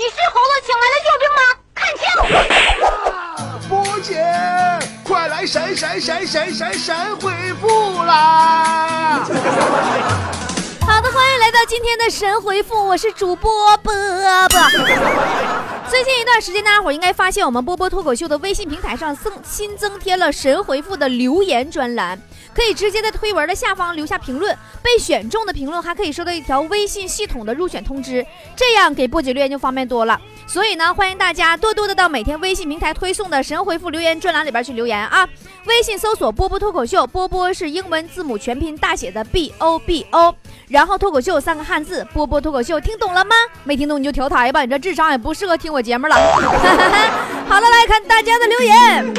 [0.00, 1.42] 你是猴子请来的救兵吗？
[1.76, 2.08] 看清！
[3.68, 4.16] 波姐，
[5.04, 7.30] 快来神神神神神神回
[7.60, 9.20] 复啦！
[10.80, 13.92] 好的，欢迎来到今天的神回复，我是主播波
[14.48, 14.58] 波。
[15.90, 22.16] 最近一段时间，大家伙应该发现我们波波脱口秀的微信平台上增新增添了神回复的留言专栏。
[22.54, 28.24] 可以直接在推文的下方留下评论，被选中的评论还可以收到一条微信系统的入选通知，
[28.54, 30.20] 这样给波姐留言就方便多了。
[30.50, 35.24] 所以呢，欢迎大家多多的到每天微信平台推送的神回复留言专栏里边去留言啊！
[35.66, 40.34] 微信搜索“波波脱口秀”，波波是英文字母全拼大写的 B O B O，
[40.66, 43.36] 然后脱口秀三个汉字，波波脱口秀，听懂了吗？
[43.62, 46.16] 没听懂你就调台吧，你这智商也不适合听我节目了。
[47.48, 49.14] 好了，来看大家的留言。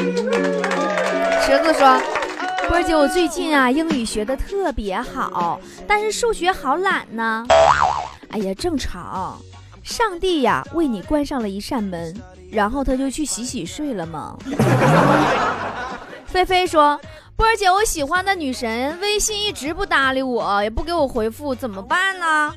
[1.46, 1.98] 池子说。
[2.68, 7.46] 波姐，我最近啊英语学的特别好，但是数学好懒呢。
[8.30, 9.38] 哎呀，正常。
[9.82, 12.14] 上帝呀为你关上了一扇门，
[12.50, 14.36] 然后他就去洗洗睡了吗？
[16.26, 16.98] 菲菲说
[17.36, 22.54] ：“波儿姐，我喜欢的女神微信一直不搭理我，也不给我回复，怎么办呢？”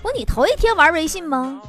[0.00, 1.60] 不，你头一天玩微信吗？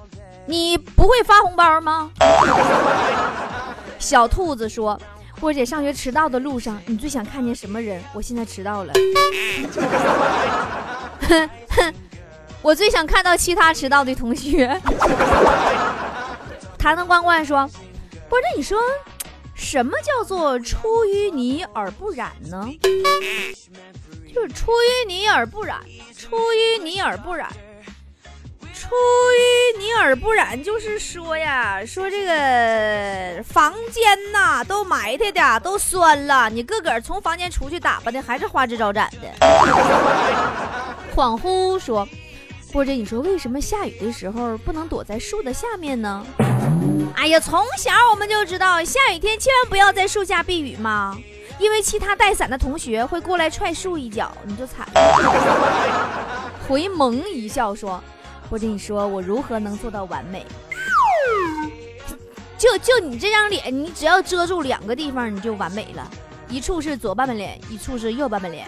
[0.46, 2.12] 你不会发红包吗？
[4.00, 5.00] 小兔子说。
[5.40, 8.04] 波姐上学迟到的路上，你最想看见什么人？
[8.14, 8.92] 我现在迟到了。
[11.22, 11.94] 哼 哼，
[12.62, 14.68] 我最想看到其他迟到的同学。
[16.78, 17.70] 坛坛罐罐说
[18.30, 18.80] ：“波姐，你说
[19.56, 22.68] 什么叫做出淤泥而不染呢？
[24.34, 25.80] 就是出淤泥而不染，
[26.18, 27.50] 出淤泥而不染。”
[28.74, 39.28] 出淤泥而不染，就是说呀，说这个房间呐都埋汰的都酸了，你个个从房间出去打扮的还是花枝招展的。
[41.14, 42.08] 恍惚说，
[42.72, 46.26] 波姐，你说为什么下雨的时候不能躲在树的下面呢？
[47.16, 51.18] 哎呀，从小我们就知道，下雨天千万不要在树下避雨嘛，
[51.60, 56.52] 因为其他带伞的同学会过来踹树一脚，你就惨了。
[56.68, 58.02] 回眸一笑说。
[58.52, 60.44] 我跟你说，我如何能做到完美？
[62.58, 66.10] 就就你这张脸，你只要遮住两个地方，你就完美了。
[66.50, 68.68] 一处是左半边脸，一处是右半边脸。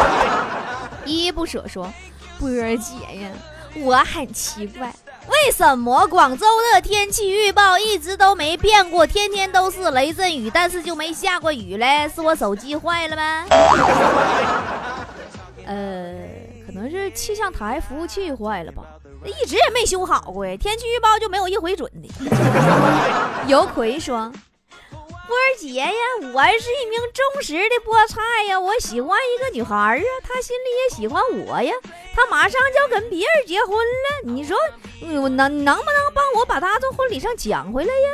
[1.04, 1.92] 依依不舍说
[2.38, 3.30] ：“波儿姐呀，
[3.76, 4.92] 我很奇怪，
[5.28, 12.08] 为什么广州的天气预报一直都没变过，天天都是雷阵雨，但是就没下过雨嘞？
[12.14, 13.44] 是我手机坏了吗？”
[15.66, 16.14] 呃。
[16.66, 18.82] 可能是气象台服务器坏了吧，
[19.24, 20.54] 一直也没修好过呀。
[20.56, 22.08] 天气预报就没有一回准的。
[23.46, 24.30] 尤奎说
[25.26, 25.90] ：“波儿姐呀，
[26.32, 31.74] 我是一名忠实的菠菜呀，我喜欢一个女孩啊，她心里也喜欢我呀，
[32.14, 34.32] 她马上就要跟别人结婚了。
[34.32, 34.56] 你说
[35.20, 38.08] 我能能不能帮我把她从婚礼上抢回来呀？”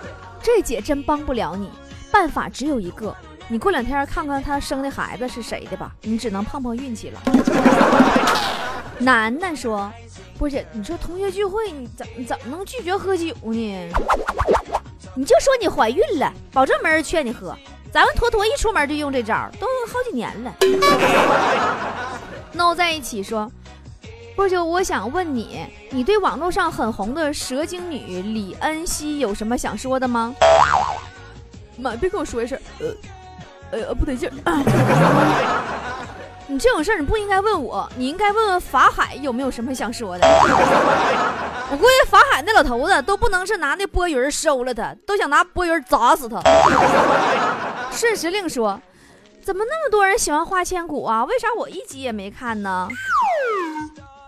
[0.42, 1.70] 这姐真帮不了你，
[2.10, 3.14] 办法只有一个。
[3.48, 7.20] 你过两天看看她生的孩子是谁的吧，你只能碰碰运气了。
[9.00, 9.92] 楠楠说
[10.38, 13.90] ：“波姐，你说同学聚会，你怎怎么能拒绝喝酒呢？
[15.14, 17.54] 你就说你怀孕了，保证没人劝你喝。
[17.92, 20.54] 咱们坨坨一出门就用这招，都好几年了。
[22.52, 23.50] ”no 在一起说
[24.36, 30.34] ：“波就，我想问你，你对网络上很红的蛇精女李恩熙有什么想说的吗？”
[31.76, 32.60] 妈，别跟我说这事儿。
[32.80, 32.86] 呃。
[33.72, 34.34] 哎呀，不得劲儿！
[36.48, 40.26] 你这种事儿你不应该问我，你应该问问法海有没有什么想说的。
[41.70, 46.40] 我估计法海那老头子都不能是拿那波云收了他，都想拿波云砸死他。
[47.92, 48.80] 顺时令说
[49.40, 51.24] ：“怎么那么多人喜欢花千骨啊？
[51.24, 52.88] 为啥我一集也没看呢？”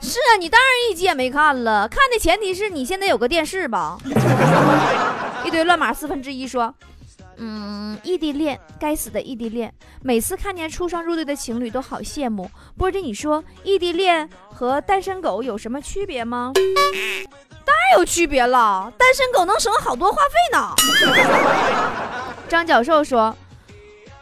[0.01, 1.89] 是啊，你当然一集也没看了。
[1.89, 3.99] 看的前提是你现在有个电视吧？
[5.45, 6.73] 一堆乱码四分之一说。
[7.37, 9.73] 嗯，异地恋，该死的异地恋！
[10.03, 12.51] 每次看见出双入对的情侣，都好羡慕。
[12.77, 16.53] 波姐，你说异地恋和单身狗有什么区别吗？
[17.65, 20.75] 当然有区别了，单身狗能省好多话费呢。
[22.49, 23.35] 张教授说：“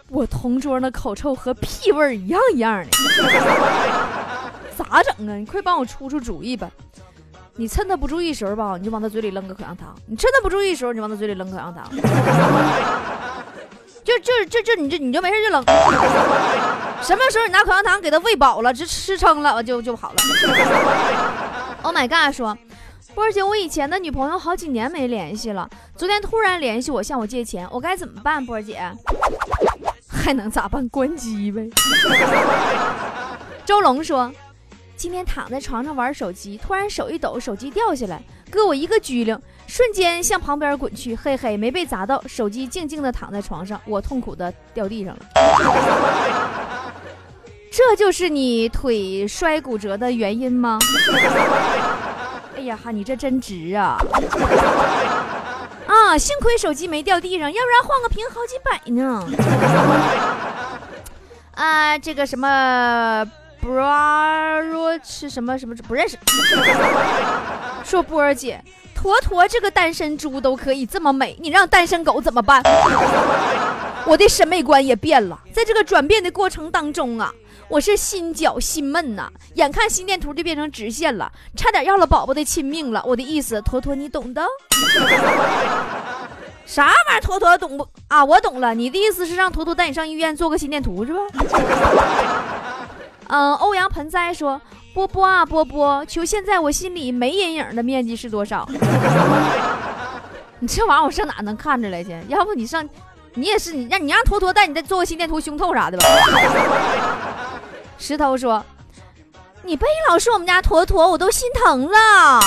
[0.09, 2.91] 我同桌那口臭和屁味一样一样的，
[4.77, 5.35] 咋整啊？
[5.37, 6.71] 你快帮我出出主意吧。”
[7.56, 11.85] 你趁他不注意时候吧，你就往他嘴里扔个口香糖；你趁他不注意时候，你往他嘴里扔口香糖。
[14.02, 15.62] 就就就就你就你就没事就扔。
[17.02, 20.17] 什么时候你拿口香糖给他喂饱了，吃吃撑了，就就好了。
[21.82, 22.35] Oh my god！
[22.35, 22.56] 说
[23.14, 28.44] 波儿姐，我以前的女朋友好几年没联系了，昨天突然联系我向我借钱，我该怎么办？
[28.44, 28.81] 波儿姐，
[30.08, 30.88] 还能咋办？
[30.88, 31.69] 关机呗。
[33.67, 34.32] 周龙说。
[35.00, 45.20] 今天躺在床上玩手机，突然手一抖，手机掉下来，哥我一个机灵，瞬间向旁边滚去，嘿嘿，没被砸到，手机静静的躺在床上，我痛苦的掉地上了。
[47.73, 50.79] 这就是你腿摔骨折的原因吗？
[52.55, 53.96] 哎呀哈，你这真值啊！
[55.87, 59.26] 啊，幸亏手机没掉地上，要不然换个屏好几百呢。
[61.56, 63.26] 啊，这个什么
[63.62, 66.17] bra 是什么什么不认识？
[67.85, 68.62] 说波儿姐，
[68.95, 72.62] 坨坨这个单身猪都可以这么美，你让单身狗怎么办？
[74.07, 77.33] 我的审美观也变了，在这个转变的过程当中啊。
[77.69, 83.01] 我是心绞心闷呐，眼看心电图就变成直线了，差点要了宝宝的亲命了。
[83.06, 84.43] 我的意思，坨坨你懂的。
[86.67, 87.21] 啥玩意儿？
[87.21, 87.87] 坨坨懂不？
[88.09, 88.75] 啊，我懂了。
[88.75, 91.21] 你的意思是让坨坨带你上医院做个心电图是吧？
[93.31, 94.61] 嗯，欧阳盆栽说
[94.93, 98.67] ：“波波啊，波波，求现在我心里没阴影的面积是多少？”
[100.59, 102.21] 你这玩意儿我上哪能看着来去？
[102.29, 102.87] 要不你上，
[103.35, 106.05] 你也是你让你让坨坨带你再做个心电图胸透啥的吧。
[107.99, 108.65] 石头说
[109.62, 112.41] ：“你别老说我们家坨坨，我都心疼了。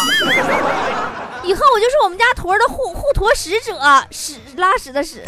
[1.44, 3.80] 以后我就是我们家坨的护护坨使者，
[4.12, 5.24] 屎拉屎的屎。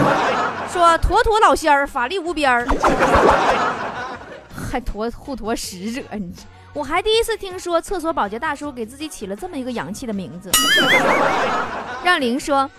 [0.72, 2.66] 说坨坨老仙儿，法力无边儿，
[4.76, 6.30] 还坨护坨使者，你
[6.74, 10.50] 我还第一次听说厕所保洁大叔给自己起了这么一个洋气的名字。
[12.04, 12.70] ”让玲说。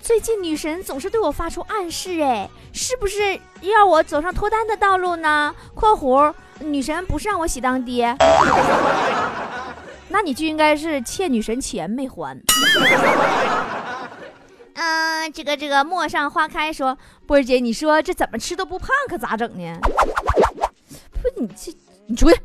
[0.00, 8.14] 最近女神总是对我发出暗示，哎，是不是要我走上脱单的道路呢？（括弧女神不是让我喜当爹，
[10.08, 12.38] 那你就应该是欠女神钱没还。
[14.76, 19.78] ）嗯，这个这个陌上花开说，波儿姐，你说这怎么吃都不胖，可咋整呢？
[21.24, 21.74] 不，你这
[22.06, 22.38] 你出去，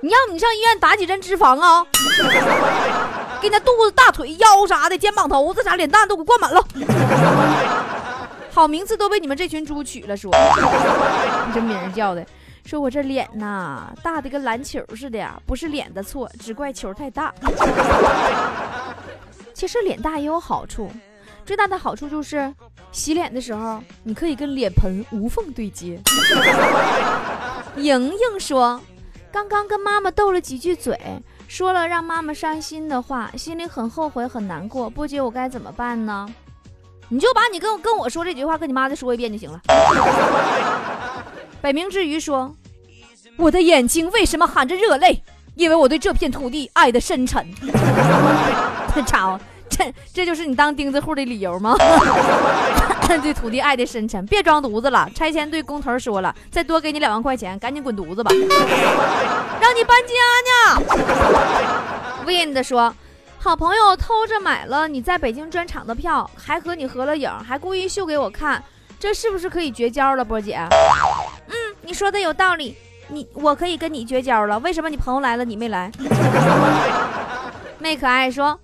[0.00, 1.86] 你要你上医院打几针脂肪啊？
[3.40, 6.66] 给那肚子、大腿、腰啥的、肩膀头子啥、脸蛋都给我灌满了。
[8.50, 10.30] 好名字都被你们这群猪取了，说
[11.46, 12.24] 你这名叫的，
[12.64, 17.34] 说我这脸呐大的跟篮球似的呀，不是脸的错，只怪球太大。
[19.52, 20.90] 其实脸大也有好处，
[21.44, 22.54] 最大的好处就是
[22.94, 26.00] 洗脸的时候你可以跟脸盆无缝对接。
[27.76, 28.80] 莹莹说，
[29.32, 30.98] 刚刚跟妈妈斗了几句嘴。
[31.48, 34.88] 说了让妈妈伤心的话，心里很后悔很难过。
[34.88, 36.26] 波姐，我该怎么办呢？
[37.08, 39.60] 你就把你跟跟我说这句话跟你妈再说一遍就行了。
[41.60, 42.54] 北冥之鱼说
[43.36, 45.22] ：“我的眼睛为什么含着热泪？
[45.54, 47.46] 因为我对这片土地爱的深沉。
[49.06, 49.38] ”操！
[49.76, 51.76] 这这就是你当钉子户的理由吗？
[53.22, 55.08] 对土地爱的深沉，别装犊子了。
[55.14, 58.30] 拆迁队工头说了，再多给你两万块钱，赶紧滚犊子吧，
[59.60, 60.14] 让你搬家
[60.50, 60.82] 呢。
[62.26, 62.92] Wind 说，
[63.38, 68.62] 好朋友偷着买了你在北京专场的票，还和你合了影，还故意秀给我看，
[68.98, 70.58] 这是不是可以绝交了，波姐？
[71.48, 72.76] 嗯，你说的有道理，
[73.08, 74.58] 你我可以跟你绝交了。
[74.58, 75.90] 为什么你朋友来了你没来？
[77.78, 78.58] 妹可爱说。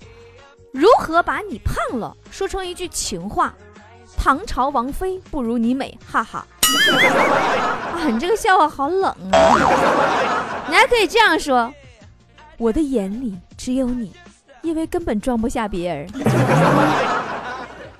[0.72, 3.54] 如何把你胖了说成一句情话？
[4.16, 6.46] 唐朝王妃不如你美，哈哈！
[7.94, 10.66] 啊，你这个笑话好冷啊！
[10.68, 11.72] 你还可以这样说：
[12.58, 14.12] 我的眼里只有你，
[14.60, 16.06] 因为根本装不下别人。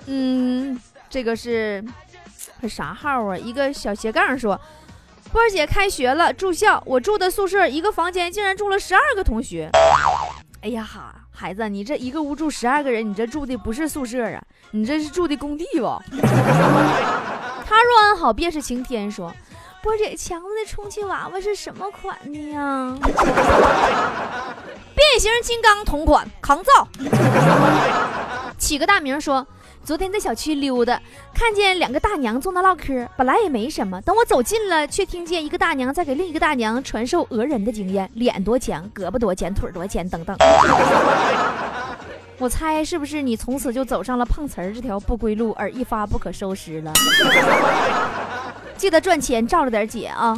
[0.07, 0.79] 嗯，
[1.09, 1.83] 这个是
[2.61, 3.39] 这啥号啊？
[3.39, 4.61] 一个小斜杠说：
[5.33, 9.71] 波儿姐开学了，住校，我住的宿舍一个房间竟然住了十二个同学。
[10.61, 11.15] 哎呀哈！
[11.41, 14.43] 孩子，你这一个屋住十二个人，你这住的不是宿舍啊，
[14.73, 15.99] 你这是住的工地吧？
[17.65, 19.11] 他若安好，便是晴天。
[19.11, 19.33] 说，
[19.83, 22.95] 波姐，强子的充气娃娃是什么款的呀？
[24.95, 26.87] 变形金刚同款，抗造。
[28.59, 29.47] 起个大名说。
[29.83, 31.01] 昨天在小区溜达，
[31.35, 34.01] 看见两个大娘坐那唠嗑，本来也没什么。
[34.03, 40.37] 等我走近了，却听见一个大娘在给另一个大娘传授讹人的经验：脸多钱，胳膊多钱，腿多钱，等等。
[42.39, 46.93] 我猜是不是你从此就走上了碰瓷儿这条不归路，而一发不可收拾了？
[48.77, 50.37] 记得赚钱照着点姐啊！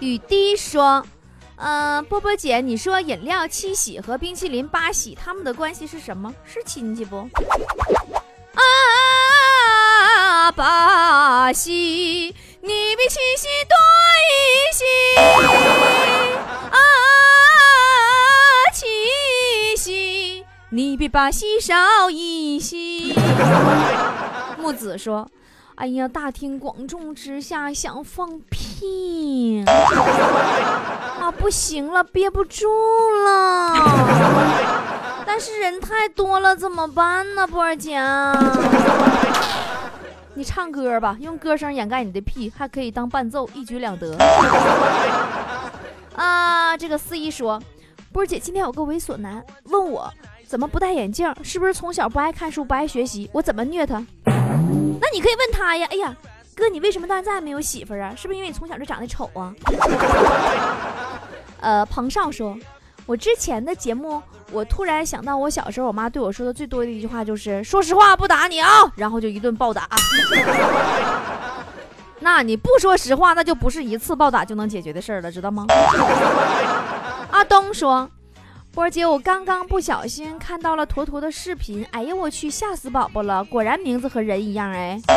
[0.00, 1.04] 雨滴说。
[1.60, 6.32] 嗯，波波姐，你说饮料七喜和冰淇淋八喜，他们的关系是什么？
[6.44, 7.28] 是亲戚不？
[8.54, 13.76] 啊，八喜，你比七喜多
[14.22, 14.32] 一
[14.72, 14.84] 喜。
[16.70, 16.78] 啊，
[18.72, 18.86] 七
[19.76, 23.14] 喜，你比八喜少一喜。
[24.58, 25.28] 木子说
[25.74, 29.64] ：“哎呀，大庭广众之下想放屁。”屁。
[31.20, 32.66] 啊，不行了，憋不住
[33.24, 33.74] 了。
[35.26, 38.00] 但是人太多了，怎么办呢，波儿姐？
[40.34, 44.16] 你唱歌吧，用歌声掩盖你的屁，还可以当伴奏，一举两得。
[46.14, 47.60] 啊，这个四一说，
[48.12, 50.08] 波儿姐今天有个猥琐男问我
[50.46, 53.28] 怎么不戴眼镜，是不是从小不爱看书，不爱学习？
[53.32, 53.94] 我怎么虐他？
[54.24, 55.86] 那你可以问他呀。
[55.90, 56.16] 哎呀，
[56.58, 58.12] 哥，你为什么到现在还没有媳妇儿啊？
[58.16, 59.54] 是不是因为你从小就长得丑啊？
[61.60, 62.56] 呃，彭少说，
[63.06, 64.20] 我之前的节目。
[64.50, 69.86] 我突然想到，我小时候我妈对我说的最多的一句话就是“说实话，不打你啊”，然后就一顿暴打。
[72.20, 75.66] 那你不说实话，那就不是一次暴打就能解决的事儿了，知道吗？
[77.30, 78.08] 阿东说
[78.78, 83.42] ：“波姐，我刚刚不小心看到了坨坨的视频，哎呀，我去，吓死宝宝了！
[83.42, 85.00] 果然名字和人一样，哎。”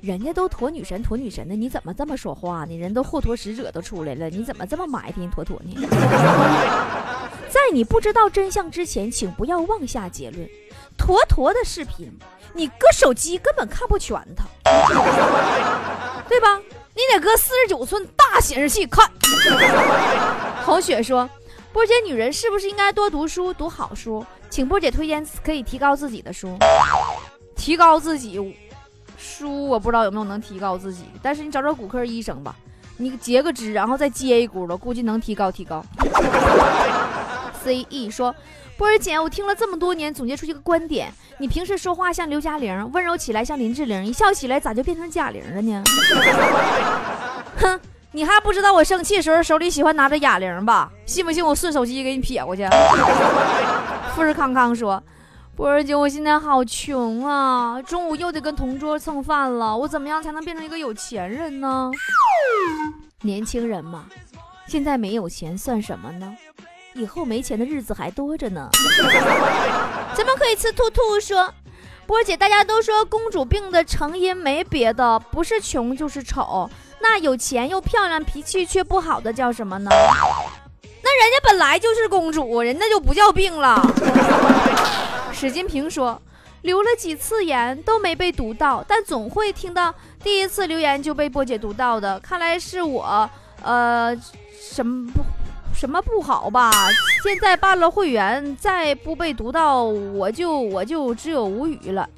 [0.00, 2.74] 人家都坨女神，坨女神的，你怎么这么说话呢？
[2.74, 5.76] 人都后驮使者都出来了，你怎么这么埋汰坨坨呢？
[7.52, 10.48] 在你不知道真相之前，请不要妄下结论。
[10.96, 12.10] 坨坨的视频，
[12.54, 14.46] 你搁手机根本看不全它，
[16.30, 16.58] 对吧？
[16.94, 19.06] 你得搁四十九寸大显示器看。
[20.68, 21.28] 红雪说
[21.72, 24.22] ：“波姐，女人是不是应该多读书，读好书？
[24.50, 26.58] 请波姐推荐可以提高自己的书，
[27.56, 28.54] 提高自己。”
[29.16, 32.54] 书我不知道有没有能提高自己，但是你找找骨科医生吧，
[32.98, 35.82] 你截个肢，然后再接一轱辘，估计能提高提高。
[37.64, 38.34] C E 说，
[38.76, 45.82] 波姐，我听了这么多年，总结出一个观点：你平时说话像刘嘉玲，温柔起来像林志玲，一笑起来咋就变成贾玲了呢？
[47.56, 47.80] 哼，
[48.12, 50.90] 你还不知道我生气时候手里喜欢拿着哑铃吧？
[51.04, 52.66] 信不信我顺手机给你撇过去？
[54.14, 55.02] 富士康康说。
[55.54, 57.82] 波儿姐，我现在好穷啊！
[57.82, 61.90] 中午又得跟同桌蹭饭了，我怎么样才能变成一个有钱人呢？
[63.22, 64.04] 年轻人嘛，
[64.68, 66.32] 现在没有钱算什么呢？
[66.94, 68.68] 以后没钱的日子还多着呢。
[70.14, 71.18] 咱们可以吃兔兔？
[71.20, 71.52] 说，
[72.06, 76.70] 波儿姐，大家都说公主病的成因没别的，不是穷就是丑。
[77.00, 79.90] 那有钱又漂亮、脾气却不好的叫什么呢？
[79.90, 83.80] 那人家本来就是公主，人家就不叫病了。
[85.32, 86.20] 史金平说
[86.62, 92.18] ：“留了几次言都没被读到，但总会听到第一次留言就被波姐读到的。
[92.20, 93.30] 看来是我，
[93.62, 94.14] 呃，
[94.60, 95.22] 什么不
[95.72, 96.70] 什么不好吧？
[97.22, 102.08] 现在办了会员，再不被读到，我就我就只有无语了。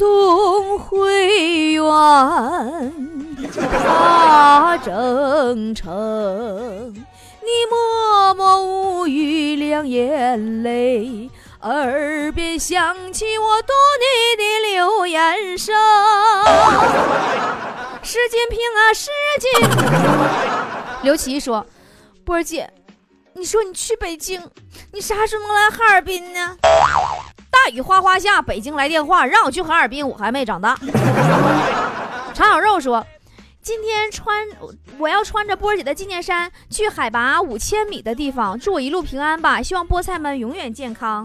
[0.00, 1.82] 送会员，
[3.52, 6.94] 他征程，
[7.42, 11.30] 你默默无语，两眼泪。”
[11.60, 14.06] 耳边响起我读你
[14.38, 14.42] 的
[14.72, 15.76] 留言声，
[18.02, 19.50] 石金平啊，石金。
[21.02, 21.66] 刘琦说
[22.24, 22.72] ：“波儿姐，
[23.34, 24.40] 你说你去北京，
[24.94, 26.56] 你啥时候能来哈尔滨呢？
[27.64, 30.78] 大雨哗哗下，北京来电话让我去哈尔滨，我还没长大。”
[32.34, 33.04] 常小肉说。
[33.62, 34.48] 今天穿
[34.98, 39.62] 我要穿着波姐的纪念衫去海拔五千米的地方，祝我一路平安吧！
[39.62, 41.22] 希望菠菜们永远健康。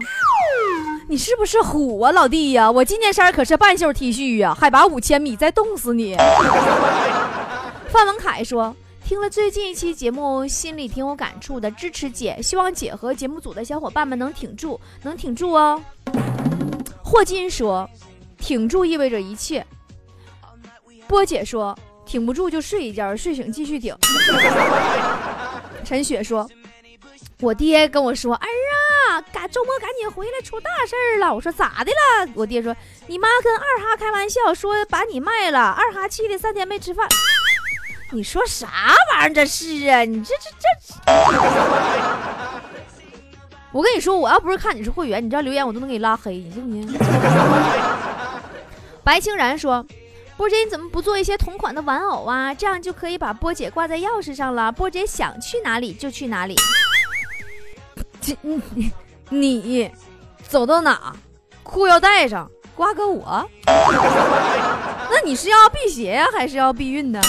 [1.08, 2.70] 你是不是虎啊，老弟呀？
[2.70, 6.14] 我纪念衫可是半袖 T 恤呀，海拔五千米，再冻死你！
[7.88, 15.80] 范文凯说，听了最近一期节目，心里挺有感触的，支持姐，希望姐和节目组的小伙伴们能挺住，能挺住哦。
[17.04, 17.88] 霍金说，
[18.36, 19.64] 挺住意味着一切。
[21.06, 21.76] 波姐说。
[22.04, 23.92] 挺不住就睡一觉，睡醒继续挺。
[25.84, 26.48] 陈雪说
[27.42, 28.46] ：“我爹跟我说，儿
[29.10, 32.72] 啊，赶周末赶紧回来，出大事了。”我说：“咋的了？”我爹说
[33.08, 37.08] ：“你妈跟二哈开玩笑，说把你卖了。”二哈气的三天没吃饭。
[38.16, 38.66] 你说啥
[39.12, 39.34] 玩意儿？
[39.34, 40.02] 这是啊？
[40.04, 40.68] 你这这这……
[43.72, 46.98] 我跟你说，我要不是看你是会员，你知道留言我都能给你拉黑，你信不信？
[49.04, 49.84] 白清然说。
[50.38, 52.54] 波姐，你怎么不做一些同款的玩偶啊？
[52.54, 54.72] 这样就可以把波姐挂在钥匙上了。
[54.72, 56.56] 波姐想去哪里就去哪里。
[59.28, 59.90] 你你
[60.46, 61.14] 走到哪，
[61.62, 63.48] 裤腰带上，挂个我。
[65.10, 67.20] 那你是要辟邪呀，还是要避孕呢？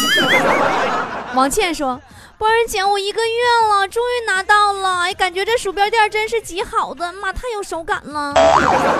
[1.35, 1.99] 王倩说。
[2.39, 3.31] 波儿姐，我一个月
[3.67, 8.31] 了，终于拿到了，哎，感觉这鼠标垫真是极好的，妈太有手感了。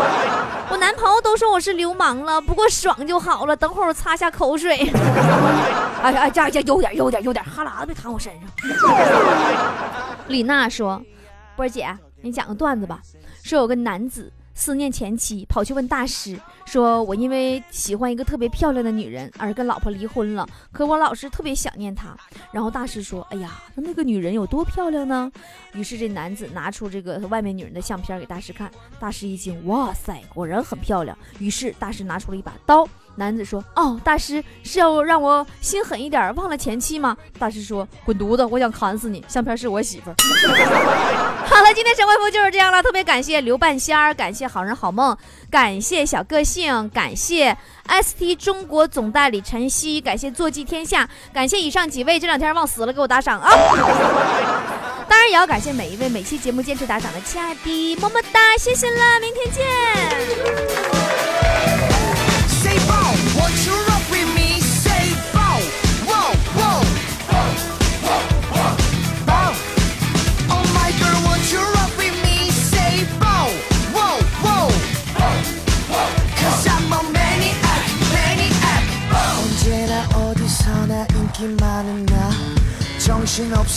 [0.72, 3.56] 我男朋友都说我是流氓了，不过爽就好了。
[3.56, 4.78] 等会儿我擦下口水。
[6.02, 8.50] 哎呀哎，这这有点有点有点，哈喇子别淌我身上。
[10.28, 11.00] 李娜说
[11.56, 13.00] ：“波儿姐，你讲个段子吧。
[13.44, 22.18] 说有个男子思念前妻，跑去问大师，说我因为喜欢一个特别漂亮的女人而跟老婆离婚了，可我老是特别想念她。
[22.52, 25.32] 然后大师说，哎呀，那那个女人有多漂亮呢？
[25.74, 31.16] 于是这男子拿出这个外面女人的相片给大师看，大师一惊，哇塞，果然很漂亮。
[31.38, 32.86] 于是大师拿出了一把刀。
[33.18, 39.26] 男子说：“哦，大师是要让我心狠一点，忘了前妻吗？”大师说：“滚犊子，我想砍死你！
[39.28, 40.12] 相片是我媳妇。
[41.50, 42.82] ”好了，今天神回复就是这样了。
[42.84, 45.18] 特别感谢刘半仙儿，感谢好人好梦，
[45.50, 47.58] 感谢小个性，感谢
[47.88, 53.50] ST 中国总代理晨曦，感谢坐骑天下，感谢以上几位这两天忘死了给我打赏啊！
[55.10, 61.07] 当然也要感谢每一位每期节目坚持打赏的亲爱的，么么哒，谢谢了，明天见。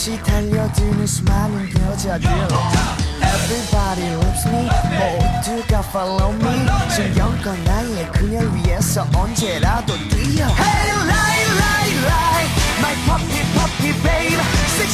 [0.00, 2.28] 없이 달려드는 수많은 여자들
[3.20, 11.94] Everybody loves me 모두가 follow me 신경껏 나의 그녀 위해서 언제라도 뛰어 Hey lie lie
[12.06, 12.48] lie
[12.80, 14.42] My puppy puppy babe
[14.78, 14.88] 섹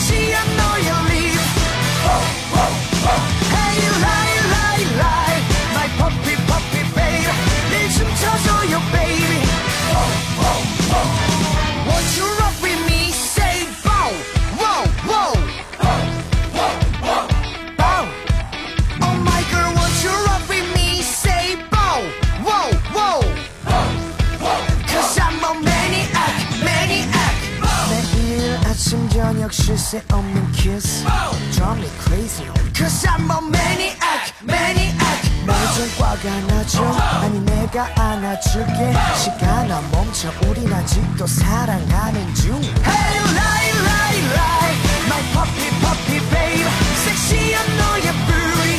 [29.77, 31.05] 쉴새 없는 kiss
[31.51, 34.98] Drive me crazy Cause I'm a maniac maniac
[35.46, 36.84] 매일 화가 나죠
[37.22, 45.69] 아니 내가 안아줄게 시간아 멈춰 우린 아직도 사랑하는 중 Hey lie lie lie My puppy
[45.79, 46.69] puppy babe
[47.06, 48.78] 섹시한 너의 beauty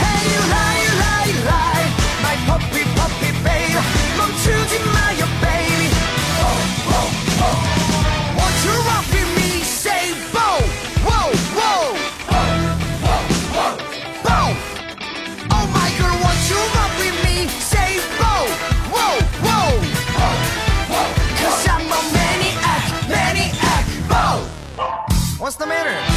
[0.00, 0.73] Hey lie
[25.44, 26.13] What's the matter?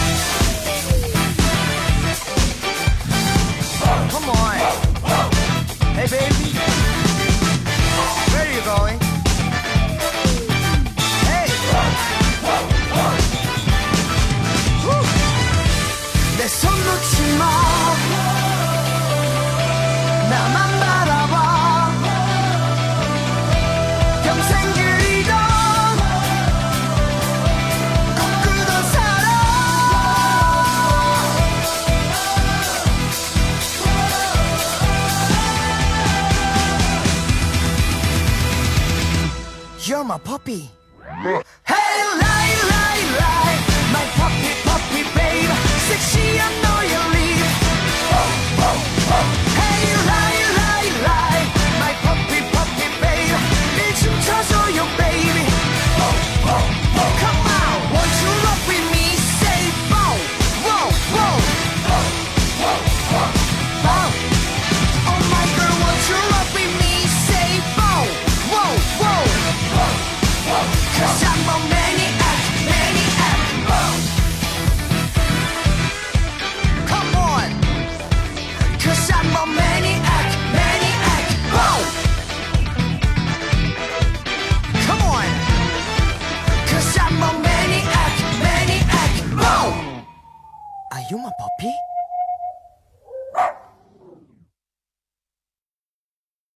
[40.47, 40.69] happy.